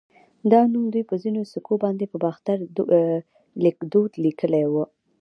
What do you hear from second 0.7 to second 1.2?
نوم دوی په